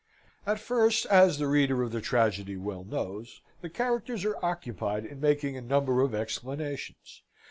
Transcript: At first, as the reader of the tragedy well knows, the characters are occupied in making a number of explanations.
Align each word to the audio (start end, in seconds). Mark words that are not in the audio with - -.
At 0.47 0.57
first, 0.59 1.05
as 1.11 1.37
the 1.37 1.45
reader 1.45 1.83
of 1.83 1.91
the 1.91 2.01
tragedy 2.01 2.55
well 2.57 2.83
knows, 2.83 3.41
the 3.61 3.69
characters 3.69 4.25
are 4.25 4.43
occupied 4.43 5.05
in 5.05 5.21
making 5.21 5.55
a 5.55 5.61
number 5.61 6.01
of 6.01 6.15
explanations. 6.15 7.21